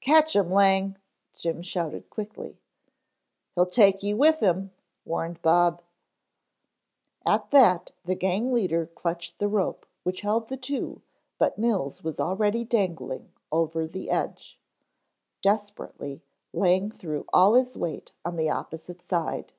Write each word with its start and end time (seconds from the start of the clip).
"Catch 0.00 0.34
him, 0.34 0.50
Lang," 0.50 0.96
Jim 1.36 1.62
shouted 1.62 2.10
quickly. 2.10 2.58
"He'll 3.54 3.66
take 3.66 4.02
you 4.02 4.16
with 4.16 4.40
him," 4.40 4.72
warned 5.04 5.40
Bob. 5.42 5.80
At 7.24 7.52
that 7.52 7.92
the 8.04 8.16
gang 8.16 8.52
leader 8.52 8.84
clutched 8.86 9.38
the 9.38 9.46
rope 9.46 9.86
which 10.02 10.22
held 10.22 10.48
the 10.48 10.56
two 10.56 11.02
but 11.38 11.56
Mills 11.56 12.02
was 12.02 12.18
already 12.18 12.64
dangling 12.64 13.32
over 13.52 13.86
the 13.86 14.10
edge. 14.10 14.58
Desperately 15.40 16.20
Lang 16.52 16.90
threw 16.90 17.24
all 17.32 17.54
his 17.54 17.76
weight 17.76 18.10
on 18.24 18.34
the 18.34 18.50
opposite 18.50 19.00
side. 19.00 19.52